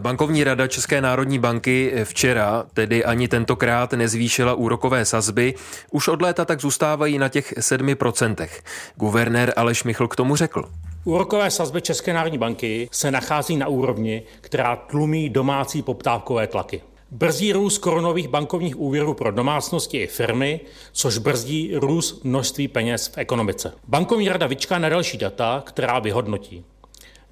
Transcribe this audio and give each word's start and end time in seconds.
Bankovní 0.00 0.44
rada 0.44 0.66
České 0.66 1.00
národní 1.00 1.38
banky 1.38 1.92
včera, 2.04 2.66
tedy 2.74 3.04
ani 3.04 3.28
tentokrát, 3.28 3.92
nezvýšila 3.92 4.54
úrokové 4.54 5.04
sazby. 5.04 5.54
Už 5.90 6.08
od 6.08 6.22
léta 6.22 6.44
tak 6.44 6.60
zůstávají 6.60 7.18
na 7.18 7.28
těch 7.28 7.52
7%. 7.56 8.48
Guvernér 8.96 9.52
Aleš 9.56 9.84
Michl 9.84 10.08
k 10.08 10.16
tomu 10.16 10.36
řekl. 10.36 10.64
Úrokové 11.04 11.50
sazby 11.50 11.82
České 11.82 12.12
národní 12.12 12.38
banky 12.38 12.88
se 12.92 13.10
nachází 13.10 13.56
na 13.56 13.68
úrovni, 13.68 14.22
která 14.40 14.76
tlumí 14.76 15.28
domácí 15.28 15.82
poptávkové 15.82 16.46
tlaky. 16.46 16.82
Brzdí 17.10 17.52
růst 17.52 17.78
korunových 17.78 18.28
bankovních 18.28 18.80
úvěrů 18.80 19.14
pro 19.14 19.30
domácnosti 19.30 19.98
i 19.98 20.06
firmy, 20.06 20.60
což 20.92 21.18
brzdí 21.18 21.70
růst 21.74 22.24
množství 22.24 22.68
peněz 22.68 23.06
v 23.08 23.18
ekonomice. 23.18 23.72
Bankovní 23.88 24.28
rada 24.28 24.46
vyčká 24.46 24.78
na 24.78 24.88
další 24.88 25.18
data, 25.18 25.62
která 25.66 25.98
vyhodnotí. 25.98 26.64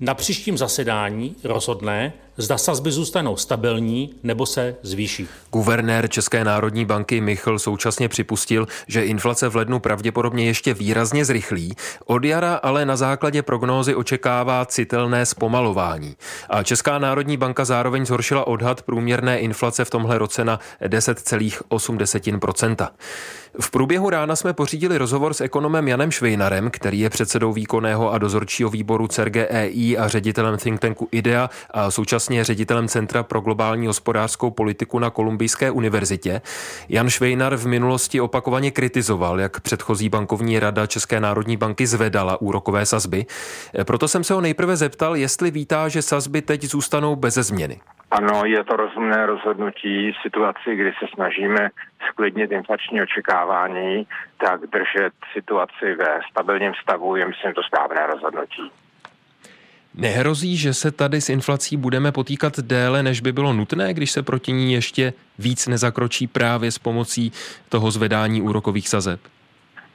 Na 0.00 0.14
příštím 0.14 0.58
zasedání 0.58 1.36
rozhodne, 1.44 2.12
zda 2.38 2.58
sazby 2.58 2.92
zůstanou 2.92 3.36
stabilní 3.36 4.14
nebo 4.22 4.46
se 4.46 4.76
zvýší. 4.82 5.28
Guvernér 5.52 6.08
České 6.08 6.44
národní 6.44 6.84
banky 6.84 7.20
Michl 7.20 7.58
současně 7.58 8.08
připustil, 8.08 8.66
že 8.86 9.04
inflace 9.04 9.48
v 9.48 9.56
lednu 9.56 9.80
pravděpodobně 9.80 10.46
ještě 10.46 10.74
výrazně 10.74 11.24
zrychlí. 11.24 11.74
Od 12.04 12.24
jara 12.24 12.54
ale 12.54 12.86
na 12.86 12.96
základě 12.96 13.42
prognózy 13.42 13.94
očekává 13.94 14.66
citelné 14.66 15.26
zpomalování. 15.26 16.16
A 16.50 16.62
Česká 16.62 16.98
národní 16.98 17.36
banka 17.36 17.64
zároveň 17.64 18.06
zhoršila 18.06 18.46
odhad 18.46 18.82
průměrné 18.82 19.38
inflace 19.38 19.84
v 19.84 19.90
tomhle 19.90 20.18
roce 20.18 20.44
na 20.44 20.60
10,8%. 20.86 22.88
V 23.60 23.70
průběhu 23.70 24.10
rána 24.10 24.36
jsme 24.36 24.52
pořídili 24.52 24.98
rozhovor 24.98 25.34
s 25.34 25.40
ekonomem 25.40 25.88
Janem 25.88 26.10
Švejnarem, 26.10 26.70
který 26.70 27.00
je 27.00 27.10
předsedou 27.10 27.52
výkonného 27.52 28.12
a 28.12 28.18
dozorčího 28.18 28.70
výboru 28.70 29.08
CERGEI 29.08 29.98
a 29.98 30.08
ředitelem 30.08 30.56
think 30.56 30.80
tanku 30.80 31.08
IDEA 31.12 31.50
a 31.70 31.90
současně 31.90 32.27
ředitelem 32.28 32.88
Centra 32.88 33.22
pro 33.22 33.40
globální 33.40 33.86
hospodářskou 33.86 34.50
politiku 34.50 34.98
na 34.98 35.10
Kolumbijské 35.10 35.70
univerzitě. 35.70 36.40
Jan 36.88 37.10
Švejnar 37.10 37.56
v 37.56 37.66
minulosti 37.66 38.20
opakovaně 38.20 38.70
kritizoval, 38.70 39.40
jak 39.40 39.60
předchozí 39.60 40.08
bankovní 40.08 40.58
rada 40.58 40.86
České 40.86 41.20
národní 41.20 41.56
banky 41.56 41.86
zvedala 41.86 42.40
úrokové 42.40 42.86
sazby. 42.86 43.26
Proto 43.86 44.08
jsem 44.08 44.24
se 44.24 44.34
ho 44.34 44.40
nejprve 44.40 44.76
zeptal, 44.76 45.16
jestli 45.16 45.50
vítá, 45.50 45.88
že 45.88 46.02
sazby 46.02 46.42
teď 46.42 46.64
zůstanou 46.64 47.16
bez 47.16 47.34
změny. 47.34 47.80
Ano, 48.10 48.42
je 48.44 48.64
to 48.64 48.76
rozumné 48.76 49.26
rozhodnutí 49.26 50.12
situaci, 50.22 50.76
kdy 50.76 50.92
se 50.98 51.06
snažíme 51.14 51.70
sklidnit 52.08 52.52
inflační 52.52 53.02
očekávání, 53.02 54.06
tak 54.44 54.60
držet 54.60 55.12
situaci 55.32 55.94
ve 55.98 56.20
stabilním 56.30 56.72
stavu 56.82 57.16
je, 57.16 57.26
myslím, 57.26 57.54
to 57.54 57.62
správné 57.62 58.06
rozhodnutí. 58.06 58.70
Nehrozí, 60.00 60.56
že 60.56 60.74
se 60.74 60.92
tady 60.92 61.20
s 61.20 61.28
inflací 61.28 61.76
budeme 61.76 62.12
potýkat 62.12 62.58
déle, 62.58 63.02
než 63.02 63.20
by 63.20 63.32
bylo 63.32 63.52
nutné, 63.52 63.94
když 63.94 64.10
se 64.10 64.22
proti 64.22 64.52
ní 64.52 64.72
ještě 64.72 65.12
víc 65.38 65.66
nezakročí 65.66 66.26
právě 66.26 66.70
s 66.70 66.78
pomocí 66.78 67.32
toho 67.68 67.90
zvedání 67.90 68.42
úrokových 68.42 68.88
sazeb? 68.88 69.20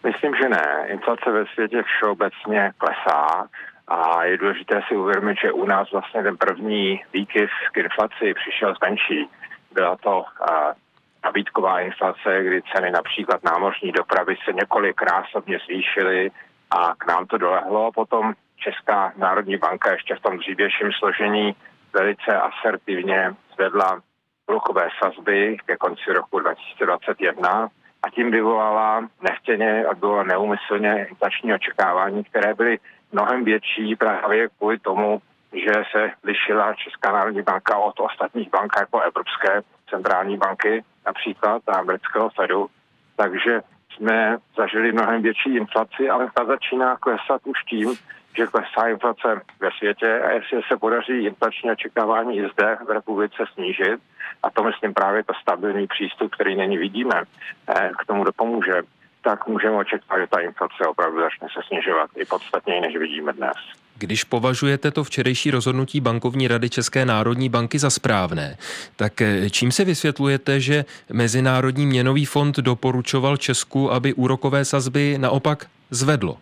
Myslím, 0.04 0.32
že 0.42 0.50
ne. 0.50 0.88
Inflace 0.88 1.32
ve 1.32 1.46
světě 1.46 1.84
všeobecně 1.84 2.72
klesá 2.78 3.48
a 3.88 4.24
je 4.24 4.38
důležité 4.38 4.82
si 4.88 4.96
uvědomit, 4.96 5.38
že 5.44 5.52
u 5.52 5.66
nás 5.66 5.92
vlastně 5.92 6.24
ten 6.24 6.38
první 6.38 7.02
výkyv 7.14 7.50
k 7.72 7.78
inflaci 7.78 8.34
přišel 8.34 8.74
zvenčí. 8.76 9.30
Byla 9.74 9.96
to 9.96 10.26
nabídková 11.26 11.80
inflace, 11.80 12.44
kdy 12.44 12.62
ceny 12.76 12.92
například 12.92 13.44
námořní 13.44 13.92
dopravy 13.92 14.36
se 14.46 14.54
několik 14.54 15.02
násobně 15.12 15.60
zvýšily 15.66 16.32
a 16.72 16.96
k 16.98 17.08
nám 17.08 17.26
to 17.26 17.38
dolehlo. 17.38 17.92
Potom 17.92 18.34
Česká 18.64 19.14
národní 19.18 19.58
banka 19.58 19.92
ještě 19.92 20.16
v 20.16 20.20
tom 20.20 20.38
dřívějším 20.38 20.92
složení 21.00 21.56
velice 21.94 22.40
asertivně 22.40 23.36
zvedla 23.54 24.02
úrokové 24.48 24.90
sazby 25.04 25.58
ke 25.66 25.78
konci 25.78 26.14
roku 26.14 26.40
2021 26.40 27.68
a 28.04 28.10
tím 28.10 28.32
vyvolala 28.32 29.10
nechtěně 29.22 29.86
a 29.86 29.96
bylo 29.96 30.24
neumyslně 30.24 31.06
inflační 31.10 31.54
očekávání, 31.54 32.24
které 32.24 32.54
byly 32.54 32.80
mnohem 33.12 33.44
větší 33.44 33.96
právě 33.96 34.50
kvůli 34.58 34.80
tomu, 34.80 35.22
že 35.54 35.74
se 35.92 36.12
lišila 36.24 36.74
Česká 36.74 37.12
národní 37.12 37.42
banka 37.42 37.78
od 37.78 38.00
ostatních 38.00 38.50
bank 38.50 38.72
jako 38.80 39.02
Evropské 39.02 39.62
centrální 39.90 40.38
banky 40.38 40.84
například 41.06 41.62
a 41.68 41.74
amerického 41.74 42.30
Fedu. 42.30 42.68
Takže 43.16 43.62
jsme 43.96 44.38
zažili 44.58 44.92
mnohem 44.92 45.22
větší 45.22 45.56
inflaci, 45.56 46.10
ale 46.10 46.30
ta 46.34 46.46
začíná 46.46 46.98
klesat 46.98 47.42
už 47.44 47.64
tím, 47.64 47.90
že 48.38 48.48
klesá 48.48 48.88
inflace 48.88 49.42
ve 49.60 49.70
světě 49.78 50.20
a 50.20 50.32
jestli 50.32 50.62
se 50.68 50.78
podaří 50.78 51.26
inflační 51.26 51.72
očekávání 51.72 52.38
i 52.38 52.50
zde 52.54 52.78
v 52.88 52.92
republice 52.92 53.44
snížit, 53.54 54.00
a 54.44 54.50
to 54.50 54.64
myslím 54.64 54.94
právě 54.94 55.24
to 55.24 55.34
stabilní 55.42 55.88
přístup, 55.88 56.36
který 56.36 56.56
není 56.56 56.78
vidíme, 56.78 57.24
eh, 57.68 57.92
k 58.00 58.06
tomu 58.06 58.24
dopomůže, 58.24 58.82
tak 59.22 59.48
můžeme 59.48 59.76
očekávat, 59.76 60.22
že 60.22 60.28
ta 60.28 60.40
inflace 60.40 60.88
opravdu 60.90 61.20
začne 61.20 61.48
se 61.54 61.60
snižovat 61.68 62.10
i 62.16 62.26
podstatněji, 62.26 62.82
než 62.82 62.98
vidíme 62.98 63.34
dnes. 63.34 63.58
Když 63.98 64.24
považujete 64.24 64.92
to 64.92 65.04
včerejší 65.04 65.52
rozhodnutí 65.52 66.02
bankovní 66.02 66.48
rady 66.48 66.70
České 66.70 67.06
národní 67.06 67.50
banky 67.50 67.80
za 67.80 67.90
správné, 67.90 68.58
tak 68.96 69.22
eh, 69.22 69.50
čím 69.50 69.72
se 69.72 69.86
vysvětlujete, 69.86 70.60
že 70.60 70.86
Mezinárodní 71.14 71.86
měnový 71.86 72.26
fond 72.26 72.58
doporučoval 72.58 73.38
Česku, 73.38 73.92
aby 73.92 74.14
úrokové 74.14 74.66
sazby 74.66 75.18
naopak 75.18 75.66
zvedlo? 75.90 76.38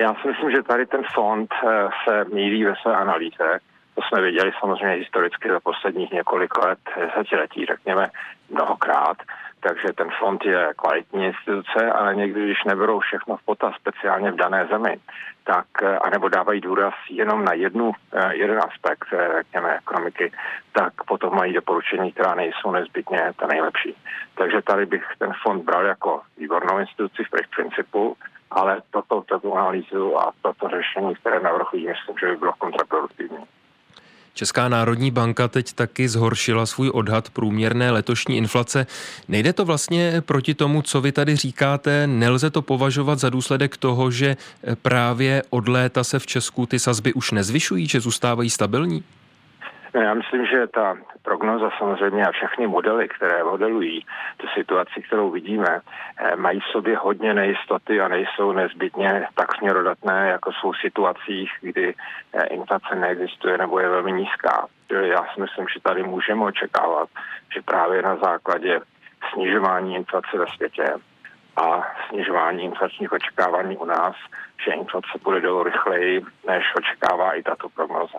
Já 0.00 0.14
si 0.14 0.28
myslím, 0.28 0.50
že 0.50 0.62
tady 0.62 0.86
ten 0.86 1.02
fond 1.14 1.50
eh, 1.52 1.88
se 2.04 2.24
mílí 2.24 2.64
ve 2.64 2.74
své 2.82 2.96
analýze. 2.96 3.58
To 3.94 4.02
jsme 4.02 4.22
viděli 4.22 4.52
samozřejmě 4.60 4.96
historicky 4.96 5.48
za 5.48 5.60
posledních 5.60 6.10
několik 6.12 6.58
let, 6.58 6.78
desetiletí, 6.96 7.66
řekněme, 7.66 8.10
mnohokrát 8.50 9.16
takže 9.60 9.92
ten 9.92 10.08
fond 10.18 10.44
je 10.44 10.72
kvalitní 10.76 11.26
instituce, 11.26 11.92
ale 11.92 12.14
někdy, 12.14 12.44
když 12.44 12.64
neberou 12.64 13.00
všechno 13.00 13.36
v 13.36 13.44
potaz, 13.44 13.74
speciálně 13.74 14.32
v 14.32 14.36
dané 14.36 14.66
zemi, 14.70 15.00
tak, 15.44 15.66
eh, 15.82 15.98
anebo 15.98 16.28
dávají 16.28 16.60
důraz 16.60 16.94
jenom 17.10 17.44
na 17.44 17.52
jednu, 17.52 17.92
eh, 18.12 18.34
jeden 18.34 18.58
aspekt, 18.58 19.08
řekněme, 19.36 19.76
ekonomiky, 19.76 20.32
tak 20.72 20.92
potom 21.06 21.36
mají 21.36 21.52
doporučení, 21.52 22.12
která 22.12 22.34
nejsou 22.34 22.70
nezbytně 22.70 23.32
ta 23.36 23.46
nejlepší. 23.46 23.96
Takže 24.34 24.62
tady 24.62 24.86
bych 24.86 25.04
ten 25.18 25.32
fond 25.42 25.64
bral 25.64 25.86
jako 25.86 26.20
výbornou 26.36 26.78
instituci 26.78 27.24
v 27.24 27.56
principu, 27.56 28.16
ale 28.50 28.82
toto 29.30 29.54
analýzu 29.54 30.18
a 30.18 30.32
toto 30.42 30.68
řešení, 30.68 31.14
které 31.14 31.40
navrhují, 31.40 31.86
myslím, 31.88 32.16
že 32.20 32.26
by 32.26 32.36
bylo 32.36 32.52
kontraproduktivní. 32.58 33.38
Česká 34.34 34.68
národní 34.68 35.10
banka 35.10 35.48
teď 35.48 35.72
taky 35.72 36.08
zhoršila 36.08 36.66
svůj 36.66 36.90
odhad 36.94 37.30
průměrné 37.30 37.90
letošní 37.90 38.36
inflace. 38.36 38.86
Nejde 39.28 39.52
to 39.52 39.64
vlastně 39.64 40.22
proti 40.26 40.54
tomu, 40.54 40.82
co 40.82 41.00
vy 41.00 41.12
tady 41.12 41.36
říkáte? 41.36 42.06
Nelze 42.06 42.50
to 42.50 42.62
považovat 42.62 43.18
za 43.18 43.30
důsledek 43.30 43.76
toho, 43.76 44.10
že 44.10 44.36
právě 44.82 45.42
od 45.50 45.68
léta 45.68 46.04
se 46.04 46.18
v 46.18 46.26
Česku 46.26 46.66
ty 46.66 46.78
sazby 46.78 47.12
už 47.12 47.30
nezvyšují, 47.30 47.86
že 47.86 48.00
zůstávají 48.00 48.50
stabilní? 48.50 49.04
Já 49.94 50.14
myslím, 50.14 50.46
že 50.46 50.66
ta 50.66 50.96
prognoza 51.22 51.70
samozřejmě 51.78 52.26
a 52.26 52.32
všechny 52.32 52.66
modely, 52.66 53.08
které 53.08 53.44
modelují 53.44 54.06
tu 54.36 54.46
situaci, 54.54 55.02
kterou 55.02 55.30
vidíme, 55.30 55.80
eh, 56.18 56.36
mají 56.36 56.60
v 56.60 56.72
sobě 56.72 56.96
hodně 56.96 57.34
nejistoty 57.34 58.00
a 58.00 58.08
nejsou 58.08 58.52
nezbytně 58.52 59.26
tak 59.34 59.56
směrodatné, 59.56 60.28
jako 60.28 60.52
jsou 60.52 60.72
v 60.72 60.80
situacích, 60.80 61.50
kdy 61.60 61.94
eh, 62.32 62.46
inflace 62.46 62.94
neexistuje 62.94 63.58
nebo 63.58 63.78
je 63.78 63.88
velmi 63.88 64.12
nízká. 64.12 64.66
Já 64.90 65.26
si 65.34 65.40
myslím, 65.40 65.66
že 65.74 65.80
tady 65.80 66.02
můžeme 66.02 66.44
očekávat, 66.44 67.08
že 67.54 67.62
právě 67.62 68.02
na 68.02 68.16
základě 68.16 68.80
snižování 69.32 69.94
inflace 69.94 70.38
ve 70.38 70.46
světě 70.46 70.94
a 71.56 71.82
snižování 72.08 72.64
inflačních 72.64 73.12
očekávání 73.12 73.76
u 73.76 73.84
nás, 73.84 74.16
že 74.64 74.72
inflace 74.72 75.18
bude 75.22 75.40
dolů 75.40 75.62
rychleji, 75.62 76.22
než 76.46 76.64
očekává 76.76 77.32
i 77.34 77.42
tato 77.42 77.68
prognoza. 77.68 78.18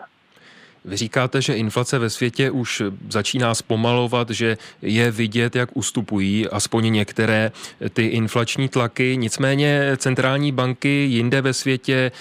Vy 0.84 0.96
říkáte, 0.96 1.42
že 1.42 1.54
inflace 1.54 1.98
ve 1.98 2.10
světě 2.10 2.50
už 2.50 2.82
začíná 3.08 3.54
zpomalovat, 3.54 4.30
že 4.30 4.56
je 4.82 5.10
vidět, 5.10 5.56
jak 5.56 5.76
ustupují 5.76 6.48
aspoň 6.48 6.92
některé 6.92 7.52
ty 7.92 8.06
inflační 8.06 8.68
tlaky. 8.68 9.16
Nicméně 9.16 9.96
centrální 9.96 10.52
banky 10.52 10.88
jinde 10.88 11.40
ve 11.40 11.52
světě, 11.52 12.12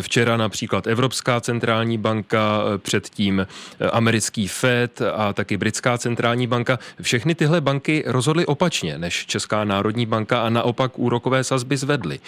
včera 0.00 0.36
například 0.36 0.86
Evropská 0.86 1.40
centrální 1.40 1.98
banka, 1.98 2.62
předtím 2.78 3.46
americký 3.92 4.48
Fed 4.48 5.02
a 5.14 5.32
taky 5.32 5.56
britská 5.56 5.98
centrální 5.98 6.46
banka, 6.46 6.78
všechny 7.02 7.34
tyhle 7.34 7.60
banky 7.60 8.04
rozhodly 8.06 8.46
opačně 8.46 8.98
než 8.98 9.26
Česká 9.26 9.64
národní 9.64 10.06
banka 10.06 10.42
a 10.42 10.48
naopak 10.50 10.98
úrokové 10.98 11.44
sazby 11.44 11.76
zvedly. 11.76 12.20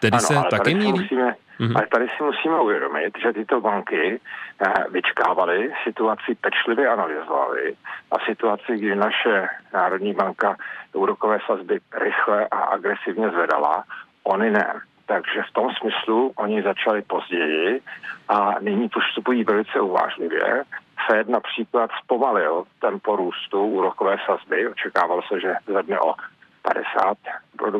Tedy 0.00 0.18
ano, 0.18 0.26
se 0.26 0.34
taky 0.50 0.74
mílí? 0.74 1.00
Musíme 1.00 1.34
Mm-hmm. 1.60 1.76
Ale 1.76 1.86
tady 1.86 2.08
si 2.08 2.22
musíme 2.22 2.60
uvědomit, 2.60 3.18
že 3.22 3.32
tyto 3.32 3.60
banky 3.60 4.20
eh, 4.20 4.72
vyčkávaly, 4.90 5.72
situaci 5.84 6.34
pečlivě 6.34 6.88
analyzovaly 6.88 7.76
a 8.10 8.16
situaci, 8.24 8.76
kdy 8.76 8.96
naše 8.96 9.48
Národní 9.72 10.14
banka 10.14 10.56
úrokové 10.92 11.38
sazby 11.46 11.80
rychle 12.00 12.48
a 12.50 12.56
agresivně 12.56 13.28
zvedala, 13.30 13.84
oni 14.24 14.50
ne. 14.50 14.80
Takže 15.06 15.42
v 15.50 15.52
tom 15.52 15.68
smyslu 15.80 16.32
oni 16.36 16.62
začali 16.62 17.02
později 17.02 17.80
a 18.28 18.54
nyní 18.60 18.88
postupují 18.88 19.44
velice 19.44 19.80
uvážlivě. 19.80 20.64
Fed 21.06 21.28
například 21.28 21.90
zpomalil 22.04 22.64
tempo 22.80 23.16
růstu 23.16 23.64
úrokové 23.64 24.16
sazby. 24.26 24.68
Očekávalo 24.68 25.22
se, 25.22 25.40
že 25.40 25.54
zvedne 25.66 26.00
o 26.00 26.14
50 26.62 27.18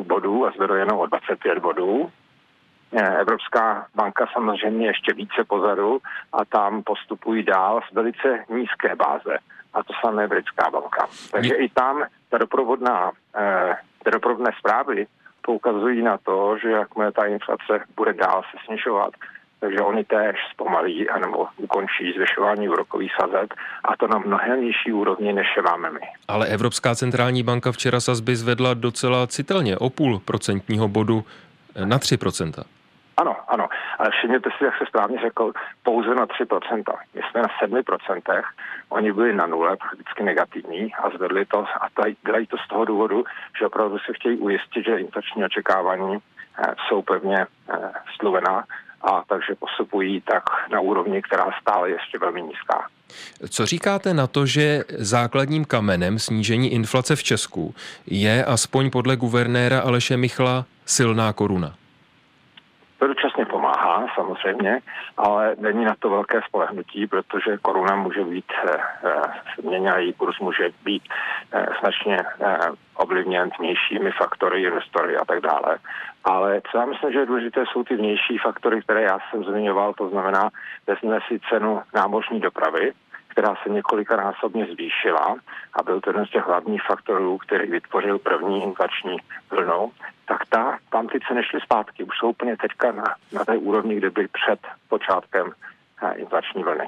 bodů 0.03 0.47
a 0.47 0.51
zvedl 0.51 0.73
jenom 0.73 0.99
o 0.99 1.05
25 1.05 1.59
bodů. 1.59 2.11
Eh, 2.93 3.17
Evropská 3.19 3.87
banka 3.95 4.27
samozřejmě 4.33 4.87
ještě 4.87 5.13
více 5.13 5.43
pozadu 5.47 5.99
a 6.33 6.45
tam 6.45 6.83
postupují 6.83 7.43
dál 7.43 7.81
z 7.91 7.95
velice 7.95 8.45
nízké 8.49 8.95
báze. 8.95 9.37
A 9.73 9.83
to 9.83 9.93
samé 10.05 10.27
britská 10.27 10.69
banka. 10.69 11.07
Takže 11.31 11.55
i 11.55 11.69
tam 11.69 12.03
ta 12.29 12.37
doprovodná, 12.37 13.11
eh, 13.35 13.75
ty 14.03 14.11
doprovodné 14.11 14.51
zprávy 14.59 15.07
poukazují 15.41 16.01
na 16.01 16.17
to, 16.17 16.57
že 16.61 16.69
jakmile 16.69 17.11
ta 17.11 17.25
inflace 17.25 17.85
bude 17.95 18.13
dál 18.13 18.41
se 18.51 18.57
snižovat, 18.65 19.13
takže 19.59 19.79
oni 19.79 20.03
též 20.03 20.35
zpomalí 20.53 21.09
anebo 21.09 21.47
ukončí 21.57 22.13
zvyšování 22.15 22.69
úrokových 22.69 23.11
sazeb 23.21 23.53
a 23.83 23.97
to 23.97 24.07
na 24.07 24.17
mnohem 24.17 24.61
nižší 24.61 24.93
úrovni, 24.93 25.33
než 25.33 25.47
je 25.57 25.63
máme 25.63 25.91
my. 25.91 25.99
Ale 26.27 26.47
Evropská 26.47 26.95
centrální 26.95 27.43
banka 27.43 27.71
včera 27.71 27.99
sazby 27.99 28.35
zvedla 28.35 28.73
docela 28.73 29.27
citelně 29.27 29.77
o 29.77 29.89
půl 29.89 30.19
procentního 30.19 30.87
bodu 30.87 31.23
na 31.85 31.99
3 31.99 32.17
ano, 32.17 32.31
ano, 32.57 32.80
ale 34.01 34.11
všimněte 34.11 34.49
si, 34.57 34.63
jak 34.63 34.77
se 34.77 34.85
správně 34.85 35.19
řekl, 35.19 35.51
pouze 35.83 36.15
na 36.15 36.25
3%. 36.25 36.83
My 37.15 37.21
jsme 37.21 37.41
na 37.41 37.49
7%, 37.63 38.43
oni 38.89 39.11
byli 39.11 39.35
na 39.35 39.45
nule, 39.45 39.77
prakticky 39.77 40.23
negativní 40.23 40.93
a 40.93 41.09
zvedli 41.09 41.45
to 41.45 41.65
a 41.81 41.87
dělají 42.25 42.47
to 42.47 42.57
z 42.57 42.67
toho 42.67 42.85
důvodu, 42.85 43.23
že 43.59 43.65
opravdu 43.65 43.97
se 43.99 44.13
chtějí 44.13 44.37
ujistit, 44.37 44.85
že 44.85 44.97
inflační 44.97 45.45
očekávání 45.45 46.17
eh, 46.17 46.75
jsou 46.87 47.01
pevně 47.01 47.37
eh, 47.39 47.75
sluvená 48.19 48.63
a 49.01 49.23
takže 49.29 49.55
postupují 49.55 50.21
tak 50.21 50.43
na 50.71 50.79
úrovni, 50.79 51.21
která 51.21 51.45
stále 51.61 51.89
ještě 51.89 52.19
velmi 52.19 52.41
nízká. 52.41 52.87
Co 53.49 53.65
říkáte 53.65 54.13
na 54.13 54.27
to, 54.27 54.45
že 54.45 54.83
základním 54.97 55.65
kamenem 55.65 56.19
snížení 56.19 56.73
inflace 56.73 57.15
v 57.15 57.23
Česku 57.23 57.75
je 58.07 58.45
aspoň 58.45 58.89
podle 58.91 59.15
guvernéra 59.15 59.79
Aleše 59.79 60.17
Michla 60.17 60.65
silná 60.85 61.33
koruna? 61.33 61.75
To 63.01 63.07
dočasně 63.07 63.45
pomáhá 63.71 64.07
samozřejmě, 64.15 64.79
ale 65.17 65.55
není 65.59 65.85
na 65.85 65.95
to 65.99 66.09
velké 66.09 66.41
spolehnutí, 66.47 67.07
protože 67.07 67.57
koruna 67.57 67.95
může 67.95 68.23
být 68.23 68.51
změněna, 69.59 69.97
eh, 69.97 70.01
její 70.01 70.13
kurz 70.13 70.39
může 70.39 70.69
být 70.83 71.03
eh, 71.53 71.65
značně 71.79 72.17
eh, 72.41 72.57
ovlivněn 72.95 73.49
vnějšími 73.59 74.11
faktory, 74.11 74.63
investory 74.63 75.17
a 75.17 75.25
tak 75.25 75.41
dále. 75.41 75.77
Ale 76.23 76.61
co 76.71 76.77
já 76.77 76.85
myslím, 76.85 77.11
že 77.11 77.19
je 77.19 77.25
důležité, 77.25 77.63
jsou 77.65 77.83
ty 77.83 77.95
vnější 77.95 78.37
faktory, 78.37 78.81
které 78.81 79.01
já 79.01 79.19
jsem 79.19 79.43
zmiňoval, 79.43 79.93
to 79.93 80.09
znamená, 80.09 80.49
vezmeme 80.87 81.19
si 81.27 81.39
cenu 81.49 81.81
námořní 81.93 82.39
dopravy, 82.39 82.91
která 83.31 83.55
se 83.63 83.69
několikanásobně 83.69 84.65
zvýšila 84.65 85.35
a 85.73 85.83
byl 85.83 86.01
to 86.01 86.09
jeden 86.09 86.25
z 86.25 86.29
těch 86.29 86.45
hlavních 86.45 86.81
faktorů, 86.87 87.37
který 87.37 87.71
vytvořil 87.71 88.19
první 88.19 88.63
inflační 88.63 89.17
vlnu, 89.49 89.91
tak 90.27 90.45
ta, 90.49 90.77
tam 90.89 91.07
ty 91.07 91.19
ceny 91.27 91.43
šly 91.43 91.59
zpátky. 91.61 92.03
Už 92.03 92.17
jsou 92.17 92.29
úplně 92.29 92.57
teďka 92.57 92.91
na, 92.91 93.15
na 93.33 93.45
té 93.45 93.57
úrovni, 93.57 93.95
kde 93.95 94.09
byly 94.09 94.27
před 94.27 94.59
počátkem 94.89 95.51
eh, 96.03 96.13
inflační 96.13 96.63
vlny 96.63 96.87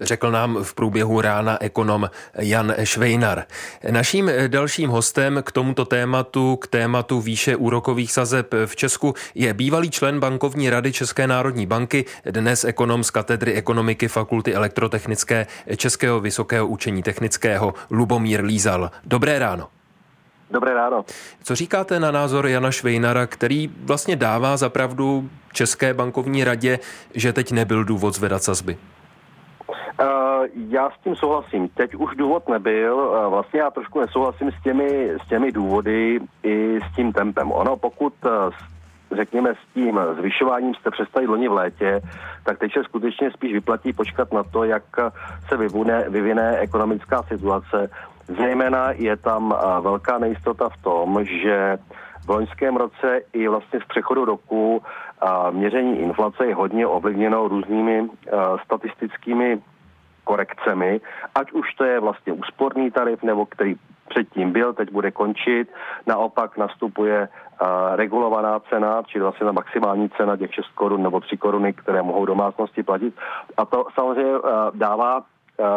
řekl 0.00 0.30
nám 0.30 0.58
v 0.62 0.74
průběhu 0.74 1.20
rána 1.20 1.62
ekonom 1.62 2.10
Jan 2.38 2.74
Švejnar. 2.84 3.44
Naším 3.90 4.30
dalším 4.48 4.90
hostem 4.90 5.42
k 5.42 5.52
tomuto 5.52 5.84
tématu, 5.84 6.56
k 6.56 6.66
tématu 6.66 7.20
výše 7.20 7.56
úrokových 7.56 8.12
sazeb 8.12 8.54
v 8.66 8.76
Česku, 8.76 9.14
je 9.34 9.54
bývalý 9.54 9.90
člen 9.90 10.20
bankovní 10.20 10.70
rady 10.70 10.92
České 10.92 11.26
národní 11.26 11.66
banky, 11.66 12.04
dnes 12.24 12.64
ekonom 12.64 13.04
z 13.04 13.10
katedry 13.10 13.54
ekonomiky 13.54 14.08
Fakulty 14.08 14.54
elektrotechnické 14.54 15.46
Českého 15.76 16.20
vysokého 16.20 16.66
učení 16.66 17.02
technického 17.02 17.74
Lubomír 17.90 18.44
Lízal. 18.44 18.90
Dobré 19.04 19.38
ráno. 19.38 19.68
Dobré 20.50 20.74
ráno. 20.74 21.04
Co 21.42 21.54
říkáte 21.54 22.00
na 22.00 22.10
názor 22.10 22.46
Jana 22.46 22.70
Švejnara, 22.70 23.26
který 23.26 23.70
vlastně 23.84 24.16
dává 24.16 24.56
zapravdu 24.56 25.30
České 25.52 25.94
bankovní 25.94 26.44
radě, 26.44 26.78
že 27.14 27.32
teď 27.32 27.52
nebyl 27.52 27.84
důvod 27.84 28.14
zvedat 28.14 28.42
sazby? 28.42 28.78
Já 30.54 30.90
s 30.90 30.98
tím 31.04 31.16
souhlasím. 31.16 31.68
Teď 31.68 31.94
už 31.94 32.16
důvod 32.16 32.48
nebyl. 32.48 33.26
Vlastně 33.30 33.60
já 33.60 33.70
trošku 33.70 34.00
nesouhlasím 34.00 34.52
s 34.52 34.62
těmi, 34.62 35.10
s 35.24 35.28
těmi 35.28 35.52
důvody 35.52 36.20
i 36.42 36.78
s 36.80 36.94
tím 36.96 37.12
tempem. 37.12 37.52
Ono, 37.52 37.76
pokud 37.76 38.14
uh, 38.24 38.30
řekněme, 39.16 39.54
s 39.54 39.74
tím 39.74 40.00
zvyšováním 40.18 40.74
jste 40.74 40.90
přestali 40.90 41.26
loni 41.26 41.48
v 41.48 41.52
létě, 41.52 42.00
tak 42.44 42.58
teď 42.58 42.72
se 42.72 42.84
skutečně 42.84 43.30
spíš 43.30 43.52
vyplatí 43.52 43.92
počkat 43.92 44.32
na 44.32 44.42
to, 44.42 44.64
jak 44.64 44.82
se 45.48 45.56
vyvine, 45.56 46.04
vyvine 46.08 46.58
ekonomická 46.58 47.22
situace. 47.22 47.90
Zejména 48.38 48.90
je 48.90 49.16
tam 49.16 49.54
velká 49.80 50.18
nejistota 50.18 50.68
v 50.68 50.82
tom, 50.82 51.24
že 51.24 51.78
v 52.26 52.28
loňském 52.28 52.76
roce 52.76 53.20
i 53.32 53.48
vlastně 53.48 53.80
v 53.80 53.88
přechodu 53.88 54.24
roku 54.24 54.82
měření 55.50 55.98
inflace 55.98 56.46
je 56.46 56.54
hodně 56.54 56.86
ovlivněno 56.86 57.48
různými 57.48 58.08
statistickými 58.64 59.58
korekcemi, 60.24 61.00
ať 61.34 61.52
už 61.52 61.74
to 61.74 61.84
je 61.84 62.00
vlastně 62.00 62.32
úsporný 62.32 62.90
tarif, 62.90 63.22
nebo 63.22 63.46
který 63.46 63.76
předtím 64.08 64.52
byl, 64.52 64.72
teď 64.72 64.90
bude 64.92 65.10
končit. 65.10 65.68
Naopak 66.06 66.56
nastupuje 66.56 67.28
uh, 67.28 67.68
regulovaná 67.96 68.60
cena, 68.60 69.02
čili 69.06 69.22
vlastně 69.22 69.46
na 69.46 69.52
maximální 69.52 70.10
cena 70.10 70.36
těch 70.36 70.54
6 70.54 70.66
korun 70.74 71.02
nebo 71.02 71.20
3 71.20 71.36
koruny, 71.36 71.72
které 71.72 72.02
mohou 72.02 72.26
domácnosti 72.26 72.82
platit. 72.82 73.14
A 73.56 73.64
to 73.64 73.86
samozřejmě 73.94 74.38
uh, 74.38 74.40
dává 74.74 75.18
uh, 75.18 75.24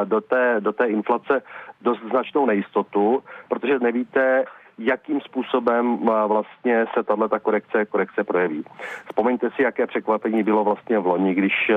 do 0.03 0.21
té, 0.21 0.55
do 0.59 0.73
té 0.73 0.85
inflace 0.85 1.41
dost 1.81 2.01
značnou 2.09 2.45
nejistotu, 2.45 3.23
protože 3.49 3.79
nevíte, 3.79 4.45
jakým 4.77 5.21
způsobem 5.21 5.97
vlastně 6.27 6.85
se 6.93 7.03
tahle 7.03 7.29
korekce, 7.41 7.85
korekce 7.85 8.23
projeví. 8.23 8.63
Vzpomeňte 9.05 9.49
si, 9.55 9.63
jaké 9.63 9.87
překvapení 9.87 10.43
bylo 10.43 10.63
vlastně 10.63 10.99
v 10.99 11.05
loni, 11.05 11.35
když 11.35 11.53
e, 11.69 11.75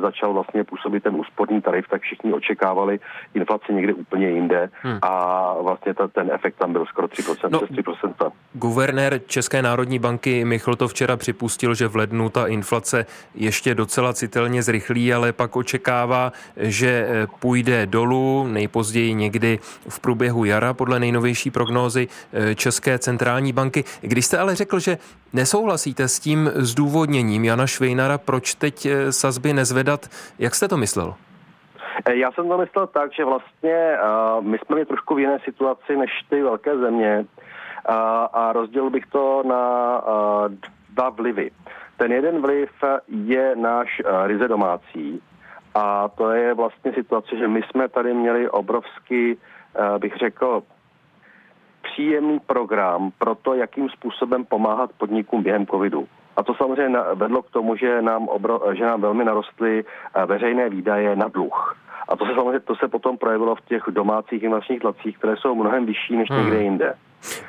začal 0.00 0.32
vlastně 0.32 0.64
působit 0.64 1.02
ten 1.02 1.16
úsporný 1.16 1.60
tarif, 1.62 1.88
tak 1.88 2.02
všichni 2.02 2.32
očekávali 2.32 3.00
inflaci 3.34 3.74
někde 3.74 3.94
úplně 3.94 4.30
jinde 4.30 4.70
hmm. 4.82 4.98
a 5.02 5.54
vlastně 5.62 5.94
ta, 5.94 6.08
ten 6.08 6.30
efekt 6.32 6.56
tam 6.58 6.72
byl 6.72 6.86
skoro 6.86 7.06
3%. 7.06 7.50
No, 7.50 7.58
3%. 7.58 8.32
Guvernér 8.52 9.20
České 9.26 9.62
národní 9.62 9.98
banky 9.98 10.44
Michl 10.44 10.76
to 10.76 10.88
včera 10.88 11.16
připustil, 11.16 11.74
že 11.74 11.88
v 11.88 11.96
lednu 11.96 12.28
ta 12.28 12.46
inflace 12.46 13.06
ještě 13.34 13.74
docela 13.74 14.12
citelně 14.12 14.62
zrychlí, 14.62 15.14
ale 15.14 15.32
pak 15.32 15.56
očekává, 15.56 16.32
že 16.56 17.08
půjde 17.40 17.86
dolů 17.86 18.46
nejpozději 18.46 19.14
někdy 19.14 19.58
v 19.88 20.00
průběhu 20.00 20.44
jara 20.44 20.74
podle 20.74 21.00
nejnovější 21.00 21.50
prognózy 21.50 22.08
Eh, 22.37 22.37
České 22.54 22.98
centrální 22.98 23.52
banky. 23.52 23.84
Když 24.00 24.26
jste 24.26 24.38
ale 24.38 24.54
řekl, 24.54 24.78
že 24.78 24.98
nesouhlasíte 25.32 26.08
s 26.08 26.20
tím 26.20 26.50
zdůvodněním 26.54 27.44
Jana 27.44 27.66
Švejnara, 27.66 28.18
proč 28.18 28.54
teď 28.54 28.86
eh, 28.86 29.12
sazby 29.12 29.52
nezvedat, 29.52 30.06
jak 30.38 30.54
jste 30.54 30.68
to 30.68 30.76
myslel? 30.76 31.14
Eh, 32.06 32.16
já 32.16 32.32
jsem 32.32 32.48
to 32.48 32.58
myslel 32.58 32.86
tak, 32.86 33.12
že 33.12 33.24
vlastně 33.24 33.96
my 34.40 34.58
jsme 34.58 34.84
trošku 34.84 35.14
v 35.14 35.20
jiné 35.20 35.38
situaci 35.44 35.96
než 35.96 36.10
ty 36.30 36.42
velké 36.42 36.78
země 36.78 37.24
a 38.32 38.52
rozdělil 38.52 38.90
bych 38.90 39.06
to 39.06 39.42
na 39.46 40.00
dva 40.94 41.08
vlivy. 41.08 41.50
Ten 41.96 42.12
jeden 42.12 42.42
vliv 42.42 42.70
je 43.08 43.56
náš 43.56 44.02
ryze 44.26 44.48
domácí 44.48 45.22
a 45.74 46.08
to 46.08 46.30
je 46.30 46.54
vlastně 46.54 46.92
situace, 46.92 47.36
že 47.36 47.48
my 47.48 47.62
jsme 47.62 47.88
tady 47.88 48.14
měli 48.14 48.50
obrovský, 48.50 49.36
bych 49.98 50.16
řekl, 50.16 50.62
příjemný 51.98 52.38
program 52.40 53.10
pro 53.18 53.34
to, 53.34 53.54
jakým 53.54 53.88
způsobem 53.88 54.44
pomáhat 54.44 54.90
podnikům 54.98 55.42
během 55.42 55.66
covidu. 55.66 56.08
A 56.36 56.42
to 56.42 56.54
samozřejmě 56.54 56.98
vedlo 57.14 57.42
k 57.42 57.50
tomu, 57.50 57.76
že 57.76 58.02
nám, 58.02 58.28
obro, 58.28 58.60
že 58.74 58.84
nám 58.84 59.00
velmi 59.00 59.24
narostly 59.24 59.84
eh, 59.84 60.26
veřejné 60.26 60.68
výdaje 60.70 61.16
na 61.16 61.28
dluh. 61.28 61.76
A 62.08 62.16
to 62.16 62.26
se 62.26 62.34
samozřejmě 62.34 62.60
to 62.60 62.76
se 62.76 62.88
potom 62.88 63.18
projevilo 63.18 63.54
v 63.54 63.60
těch 63.60 63.82
domácích 63.90 64.42
inflačních 64.42 64.80
tlacích, 64.80 65.18
které 65.18 65.36
jsou 65.36 65.54
mnohem 65.54 65.86
vyšší 65.86 66.16
než 66.16 66.28
někde 66.30 66.56
hmm. 66.56 66.64
jinde. 66.64 66.94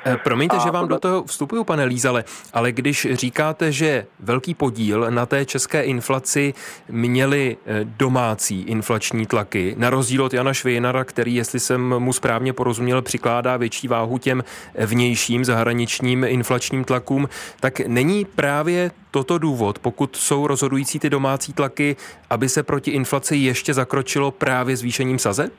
Eh, 0.04 0.16
promiňte, 0.24 0.56
a 0.56 0.60
že 0.60 0.70
vám 0.70 0.84
podle... 0.84 0.96
do 0.96 1.00
toho 1.00 1.24
vstupuju, 1.24 1.64
pane 1.64 1.84
Lízale, 1.84 2.24
ale 2.52 2.72
když 2.72 3.06
říkáte, 3.12 3.72
že 3.72 4.06
velký 4.20 4.54
podíl 4.54 5.06
na 5.10 5.26
té 5.26 5.44
české 5.44 5.82
inflaci 5.82 6.54
měli 6.88 7.56
eh, 7.66 7.80
domácí 7.84 8.62
inflační 8.62 9.26
tlaky, 9.26 9.74
na 9.78 9.90
rozdíl 9.90 10.24
od 10.24 10.34
Jana 10.34 10.54
Švejnara, 10.54 11.04
který, 11.04 11.34
jestli 11.34 11.60
jsem 11.60 11.94
mu 11.98 12.12
správně 12.12 12.52
porozuměl, 12.52 13.02
přikládá 13.02 13.56
větší 13.56 13.88
váhu 13.88 14.18
těm 14.18 14.44
vnějším 14.74 15.44
zahraničním 15.44 16.24
inflačním 16.24 16.84
tlakům, 16.84 17.28
tak 17.60 17.80
není 17.80 18.24
právě 18.24 18.90
toto 19.10 19.38
důvod, 19.38 19.78
pokud 19.78 20.16
jsou 20.16 20.46
rozhodující 20.46 20.98
ty 20.98 21.10
domácí 21.10 21.52
tlaky, 21.52 21.96
aby 22.30 22.48
se 22.48 22.62
proti 22.62 22.90
inflaci 22.90 23.36
ještě 23.36 23.74
zakročilo 23.74 24.30
právě 24.30 24.76
zvýšením 24.76 25.18
sazeb? 25.18 25.52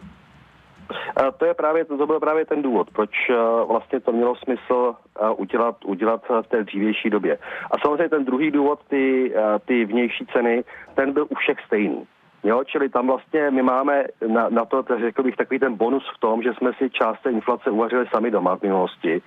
To 1.38 1.46
je 1.46 1.54
právě, 1.54 1.86
to 1.86 2.08
byl 2.08 2.20
právě 2.20 2.46
ten 2.46 2.62
důvod, 2.62 2.90
proč 2.92 3.10
eh, 3.30 3.36
vlastně 3.68 4.00
to 4.00 4.12
mělo 4.12 4.36
smysl 4.36 4.96
eh, 4.96 5.30
udělat, 5.30 5.86
udělat 5.86 6.22
v 6.42 6.48
té 6.48 6.64
dřívější 6.64 7.10
době. 7.10 7.38
A 7.72 7.80
samozřejmě 7.86 8.10
ten 8.10 8.26
druhý 8.26 8.52
důvod, 8.52 8.80
ty, 8.88 9.34
eh, 9.36 9.60
ty 9.66 9.86
vnější 9.86 10.26
ceny, 10.26 10.64
ten 10.96 11.14
byl 11.14 11.28
u 11.30 11.36
všech 11.36 11.58
stejný. 11.66 12.08
Jo, 12.44 12.64
čili 12.64 12.90
tam 12.90 13.08
vlastně 13.08 13.52
my 13.52 13.62
máme 13.62 14.04
na, 14.28 14.50
na 14.50 14.66
to, 14.66 14.84
řekl 15.00 15.24
bych, 15.24 15.36
takový 15.36 15.60
ten 15.60 15.76
bonus 15.76 16.04
v 16.16 16.20
tom, 16.20 16.42
že 16.42 16.54
jsme 16.54 16.72
si 16.78 16.90
část 16.90 17.22
té 17.22 17.32
inflace 17.32 17.70
uvařili 17.70 18.06
sami 18.14 18.32
doma 18.32 18.58
v 18.58 18.62
minulosti 18.62 19.22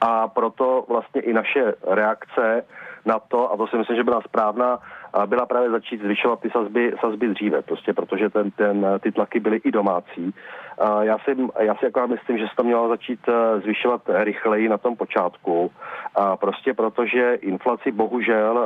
a 0.00 0.28
proto 0.28 0.84
vlastně 0.88 1.20
i 1.20 1.32
naše 1.32 1.74
reakce 1.86 2.64
na 3.06 3.18
to, 3.18 3.52
a 3.52 3.56
to 3.56 3.66
si 3.66 3.76
myslím, 3.76 3.96
že 3.96 4.04
byla 4.04 4.20
správná, 4.20 4.78
byla 5.26 5.46
právě 5.46 5.70
začít 5.70 6.00
zvyšovat 6.00 6.40
ty 6.40 6.50
sazby, 6.50 6.94
sazby 7.00 7.28
dříve, 7.28 7.62
prostě 7.62 7.92
protože 7.92 8.30
ten, 8.30 8.50
ten, 8.50 8.86
ty 9.00 9.12
tlaky 9.12 9.40
byly 9.40 9.56
i 9.56 9.70
domácí. 9.70 10.34
Já 11.00 11.18
si, 11.18 11.36
já 11.60 11.74
si 11.74 11.84
jako 11.84 12.06
myslím, 12.06 12.38
že 12.38 12.44
se 12.44 12.56
to 12.56 12.64
mělo 12.64 12.88
začít 12.88 13.20
e, 13.28 13.60
zvyšovat 13.60 14.02
rychleji 14.06 14.68
na 14.68 14.78
tom 14.78 14.96
počátku, 14.96 15.70
prostě 16.40 16.74
protože 16.74 17.34
inflaci 17.34 17.92
bohužel 17.92 18.58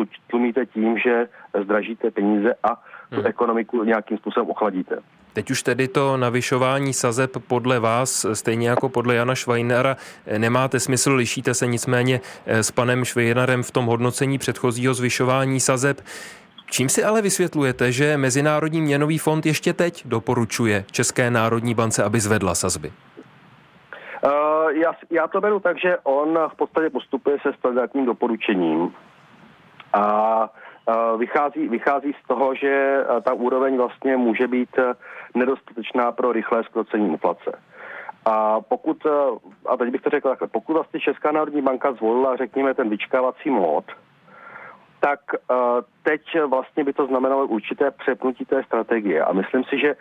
e, 0.00 0.04
tlumíte 0.26 0.66
tím, 0.66 0.98
že 0.98 1.28
zdražíte 1.62 2.10
peníze 2.10 2.54
a 2.62 2.74
tu 3.08 3.16
hmm. 3.16 3.26
ekonomiku 3.26 3.84
nějakým 3.84 4.18
způsobem 4.18 4.50
ochladíte. 4.50 4.98
Teď 5.32 5.50
už 5.50 5.62
tedy 5.62 5.88
to 5.88 6.16
navyšování 6.16 6.92
sazeb 6.92 7.30
podle 7.46 7.80
vás, 7.80 8.26
stejně 8.32 8.68
jako 8.68 8.88
podle 8.88 9.14
Jana 9.14 9.34
Švajnera, 9.34 9.96
nemáte 10.38 10.80
smysl, 10.80 11.14
lišíte 11.14 11.54
se 11.54 11.66
nicméně 11.66 12.20
eh, 12.46 12.62
s 12.62 12.70
panem 12.70 13.04
Švejnarem 13.04 13.62
v 13.62 13.70
tom 13.70 13.86
hodnocení 13.86 14.38
předchozího 14.38 14.94
zvyšování 14.94 15.60
sazeb. 15.60 16.00
Čím 16.70 16.88
si 16.88 17.04
ale 17.04 17.22
vysvětlujete, 17.22 17.92
že 17.92 18.16
Mezinárodní 18.16 18.80
měnový 18.80 19.18
fond 19.18 19.46
ještě 19.46 19.72
teď 19.72 20.02
doporučuje 20.06 20.84
České 20.90 21.30
národní 21.30 21.74
bance, 21.74 22.04
aby 22.04 22.20
zvedla 22.20 22.54
sazby? 22.54 22.92
Uh, 24.24 24.70
já, 24.70 24.92
já 25.10 25.28
to 25.28 25.40
beru 25.40 25.60
tak, 25.60 25.80
že 25.80 25.98
on 26.02 26.38
v 26.52 26.56
podstatě 26.56 26.90
postupuje 26.90 27.38
se 27.42 27.52
standardním 27.58 28.06
doporučením. 28.06 28.94
A 29.92 30.48
vychází, 31.16 31.68
vychází 31.68 32.12
z 32.24 32.28
toho, 32.28 32.54
že 32.54 33.04
ta 33.22 33.32
úroveň 33.32 33.76
vlastně 33.76 34.16
může 34.16 34.48
být 34.48 34.78
e, 34.78 34.94
nedostatečná 35.34 36.12
pro 36.12 36.32
rychlé 36.32 36.64
skrocení 36.64 37.08
inflace. 37.08 37.58
A 38.24 38.60
pokud, 38.60 39.06
a 39.66 39.76
teď 39.76 39.90
bych 39.90 40.02
to 40.02 40.10
řekl 40.10 40.28
takhle, 40.28 40.48
pokud 40.48 40.72
vlastně 40.72 41.00
Česká 41.00 41.32
národní 41.32 41.62
banka 41.62 41.92
zvolila, 41.92 42.36
řekněme, 42.36 42.74
ten 42.74 42.88
vyčkávací 42.88 43.50
mód, 43.50 43.84
tak 45.00 45.20
teď 46.02 46.22
vlastně 46.46 46.84
by 46.84 46.92
to 46.92 47.06
znamenalo 47.06 47.46
určité 47.46 47.90
přepnutí 47.90 48.44
té 48.44 48.62
strategie. 48.64 49.24
A 49.24 49.32
myslím 49.32 49.64
si, 49.64 49.78
že 49.78 49.94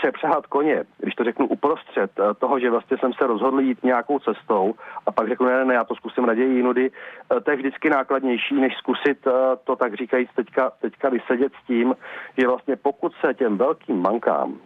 přepřehat 0.00 0.46
koně, 0.46 0.84
když 0.98 1.14
to 1.14 1.24
řeknu 1.24 1.46
uprostřed 1.46 2.10
eh, 2.18 2.34
toho, 2.34 2.58
že 2.58 2.70
vlastně 2.70 2.96
jsem 2.98 3.12
se 3.12 3.26
rozhodl 3.26 3.60
jít 3.60 3.84
nějakou 3.84 4.18
cestou 4.18 4.74
a 5.06 5.12
pak 5.12 5.28
řeknu, 5.28 5.46
ne, 5.46 5.64
ne, 5.64 5.74
já 5.74 5.84
to 5.84 5.94
zkusím 5.94 6.24
raději 6.24 6.56
jinudy, 6.56 6.90
eh, 6.90 7.40
to 7.40 7.50
je 7.50 7.56
vždycky 7.56 7.90
nákladnější, 7.90 8.54
než 8.54 8.76
zkusit 8.76 9.26
eh, 9.26 9.30
to 9.64 9.76
tak 9.76 9.94
říkajíc 9.94 10.28
teďka, 10.36 10.70
teďka 10.70 11.08
vysedět 11.08 11.52
s 11.62 11.66
tím, 11.66 11.94
že 12.38 12.48
vlastně 12.48 12.76
pokud 12.76 13.12
se 13.20 13.34
těm 13.34 13.58
velkým 13.58 14.02
bankám 14.02 14.58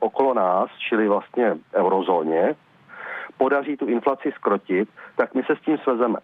okolo 0.00 0.34
nás, 0.34 0.70
čili 0.88 1.08
vlastně 1.08 1.56
eurozóně, 1.74 2.54
podaří 3.38 3.76
tu 3.76 3.86
inflaci 3.86 4.32
skrotit, 4.32 4.88
tak 5.16 5.34
my 5.34 5.42
se 5.42 5.56
s 5.56 5.60
tím 5.60 5.78
svezeme. 5.78 6.18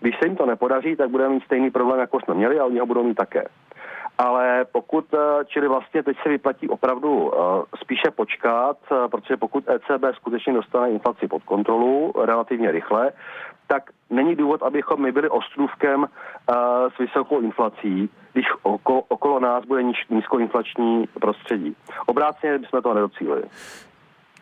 Když 0.00 0.14
se 0.18 0.26
jim 0.26 0.36
to 0.36 0.46
nepodaří, 0.46 0.96
tak 0.96 1.10
budeme 1.10 1.34
mít 1.34 1.44
stejný 1.44 1.70
problém, 1.70 2.00
jako 2.00 2.20
jsme 2.20 2.34
měli 2.34 2.60
a 2.60 2.64
oni 2.64 2.78
ho 2.78 2.86
budou 2.86 3.04
mít 3.04 3.14
také 3.14 3.44
ale 4.18 4.64
pokud, 4.72 5.14
eh, 5.14 5.44
čili 5.46 5.68
vlastně 5.68 6.02
teď 6.02 6.16
se 6.22 6.28
vyplatí 6.28 6.68
opravdu 6.68 7.32
eh, 7.34 7.38
spíše 7.76 8.10
počkat, 8.10 8.76
eh, 8.92 9.08
protože 9.08 9.36
pokud 9.36 9.64
ECB 9.68 10.14
skutečně 10.14 10.52
dostane 10.52 10.90
inflaci 10.90 11.28
pod 11.28 11.42
kontrolu 11.42 12.12
relativně 12.24 12.70
rychle, 12.70 13.12
tak 13.66 13.82
není 14.10 14.34
důvod, 14.34 14.62
abychom 14.62 15.02
my 15.02 15.12
byli 15.12 15.28
ostrůvkem 15.28 16.06
s 16.94 16.98
vysokou 16.98 17.40
inflací, 17.40 18.10
když 18.32 18.46
okolo, 18.62 19.02
okolo 19.08 19.40
nás 19.40 19.64
bude 19.64 19.82
nízkoinflační 20.10 21.06
prostředí. 21.20 21.76
Obráceně 22.06 22.58
bychom 22.58 22.82
toho 22.82 22.94
nedocílili. 22.94 23.42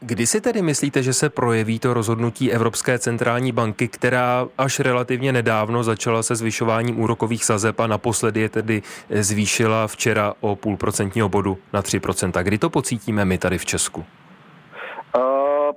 Kdy 0.01 0.27
si 0.27 0.41
tedy 0.41 0.63
myslíte, 0.63 1.03
že 1.03 1.13
se 1.13 1.31
projeví 1.31 1.79
to 1.79 1.95
rozhodnutí 1.95 2.53
Evropské 2.53 2.99
centrální 2.99 3.53
banky, 3.53 3.89
která 3.89 4.49
až 4.59 4.81
relativně 4.81 5.33
nedávno 5.33 5.83
začala 5.83 6.23
se 6.23 6.35
zvyšováním 6.37 7.01
úrokových 7.01 7.45
sazeb 7.45 7.81
a 7.81 7.87
naposledy 7.87 8.41
je 8.41 8.49
tedy 8.49 8.83
zvýšila 9.09 9.87
včera 9.87 10.35
o 10.41 10.57
půl 10.57 10.77
procentního 10.77 11.29
bodu 11.29 11.59
na 11.73 11.83
3%. 11.83 12.43
Kdy 12.43 12.59
to 12.59 12.71
pocítíme 12.71 13.25
my 13.25 13.39
tady 13.39 13.59
v 13.59 13.65
Česku? 13.65 14.05
Uh, 15.17 15.23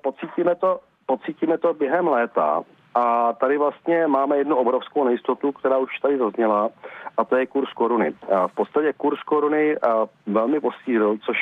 pocítíme, 0.04 0.56
to, 0.56 0.80
pocítíme 1.06 1.58
to 1.58 1.74
během 1.74 2.08
léta. 2.08 2.64
A 2.96 3.34
tady 3.34 3.58
vlastně 3.58 4.08
máme 4.08 4.38
jednu 4.38 4.56
obrovskou 4.56 5.04
nejistotu, 5.04 5.52
která 5.52 5.78
už 5.78 6.00
tady 6.00 6.18
zazněla, 6.18 6.70
a 7.18 7.26
to 7.26 7.36
je 7.36 7.46
kurz 7.46 7.74
koruny. 7.74 8.14
A 8.36 8.48
v 8.48 8.54
podstatě 8.54 8.94
kurz 8.98 9.24
koruny 9.24 9.78
velmi 10.28 10.60
posílil, 10.60 11.18
což 11.26 11.38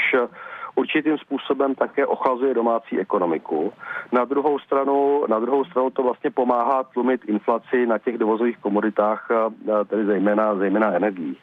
určitým 0.78 1.18
způsobem 1.18 1.76
také 1.76 2.06
ochlazuje 2.06 2.54
domácí 2.54 3.00
ekonomiku. 3.00 3.74
Na 4.12 4.26
druhou 4.26 4.60
stranu, 4.60 5.24
na 5.28 5.40
druhou 5.40 5.66
stranu 5.66 5.90
to 5.90 6.04
vlastně 6.04 6.32
pomáhá 6.32 6.84
tlumit 6.84 7.22
inflaci 7.26 7.86
na 7.86 7.98
těch 7.98 8.18
dovozových 8.18 8.58
komoditách, 8.58 9.28
tedy 9.88 10.06
zejména, 10.06 10.56
zejména 10.56 10.94
energiích. 10.94 11.38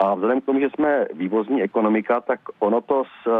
A 0.00 0.14
vzhledem 0.14 0.40
k 0.40 0.44
tomu, 0.44 0.60
že 0.60 0.70
jsme 0.70 1.06
vývozní 1.14 1.62
ekonomika, 1.62 2.20
tak 2.20 2.40
ono 2.58 2.80
to 2.80 3.04
s 3.04 3.30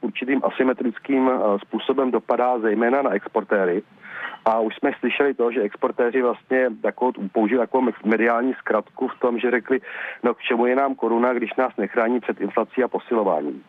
určitým 0.00 0.40
asymetrickým 0.44 1.30
způsobem 1.66 2.10
dopadá 2.10 2.58
zejména 2.58 3.02
na 3.02 3.10
exportéry. 3.10 3.82
A 4.44 4.60
už 4.60 4.76
jsme 4.76 4.92
slyšeli 4.98 5.34
to, 5.34 5.52
že 5.52 5.62
exportéři 5.62 6.22
vlastně 6.22 6.66
takovou, 6.82 7.12
použili 7.32 7.60
takovou 7.60 7.88
mediální 8.04 8.54
zkratku 8.54 9.08
v 9.08 9.20
tom, 9.20 9.38
že 9.38 9.50
řekli, 9.50 9.80
no 10.22 10.34
k 10.34 10.40
čemu 10.40 10.66
je 10.66 10.76
nám 10.76 10.94
koruna, 10.94 11.32
když 11.32 11.54
nás 11.54 11.76
nechrání 11.76 12.20
před 12.20 12.40
inflací 12.40 12.82
a 12.82 12.88
posilováním 12.88 13.62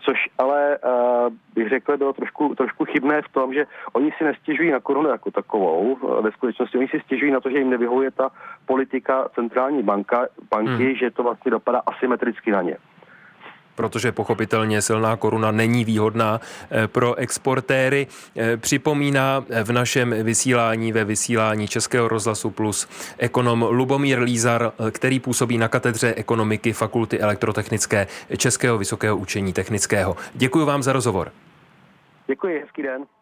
což 0.00 0.28
ale 0.38 0.78
uh, 0.78 1.34
bych 1.54 1.68
řekl 1.68 1.96
bylo 1.96 2.12
trošku, 2.12 2.54
trošku 2.54 2.84
chybné 2.84 3.22
v 3.22 3.28
tom, 3.28 3.54
že 3.54 3.66
oni 3.92 4.12
si 4.18 4.24
nestěžují 4.24 4.70
na 4.70 4.80
korunu 4.80 5.08
jako 5.08 5.30
takovou, 5.30 5.92
uh, 5.92 6.22
ve 6.22 6.32
skutečnosti 6.32 6.78
oni 6.78 6.88
si 6.88 7.00
stěžují 7.00 7.32
na 7.32 7.40
to, 7.40 7.50
že 7.50 7.58
jim 7.58 7.70
nevyhovuje 7.70 8.10
ta 8.10 8.30
politika 8.66 9.28
centrální 9.34 9.82
banka, 9.82 10.26
banky, 10.50 10.84
hmm. 10.84 10.94
že 10.94 11.10
to 11.10 11.22
vlastně 11.22 11.50
dopadá 11.50 11.82
asymetricky 11.86 12.50
na 12.50 12.62
ně 12.62 12.76
protože 13.78 14.12
pochopitelně 14.12 14.82
silná 14.82 15.16
koruna 15.16 15.50
není 15.50 15.84
výhodná 15.84 16.40
eh, 16.70 16.88
pro 16.88 17.14
exportéry. 17.14 18.06
Eh, 18.36 18.56
připomíná 18.56 19.44
v 19.64 19.72
našem 19.72 20.10
vysílání 20.22 20.92
ve 20.92 21.04
vysílání 21.04 21.68
Českého 21.68 22.08
rozhlasu 22.08 22.50
Plus 22.50 22.88
ekonom 23.18 23.62
Lubomír 23.70 24.18
Lízar, 24.18 24.72
eh, 24.72 24.90
který 24.90 25.20
působí 25.20 25.58
na 25.58 25.68
katedře 25.68 26.14
ekonomiky 26.14 26.72
Fakulty 26.72 27.20
elektrotechnické 27.20 28.06
Českého 28.36 28.78
vysokého 28.78 29.16
učení 29.16 29.52
technického. 29.52 30.16
Děkuji 30.34 30.66
vám 30.66 30.82
za 30.82 30.92
rozhovor. 30.92 31.32
Děkuji, 32.26 32.60
hezký 32.60 32.82
den. 32.82 33.17